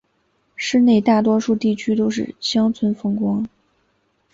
[0.55, 3.47] 市内大多数地区都是乡村风光。